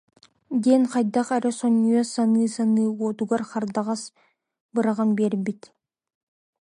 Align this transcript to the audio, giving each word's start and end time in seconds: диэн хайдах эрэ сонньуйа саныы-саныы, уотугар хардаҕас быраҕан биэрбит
диэн 0.63 0.83
хайдах 0.91 1.27
эрэ 1.37 1.51
сонньуйа 1.59 2.03
саныы-саныы, 2.13 2.87
уотугар 2.99 3.41
хардаҕас 3.49 4.01
быраҕан 4.73 5.09
биэрбит 5.17 5.61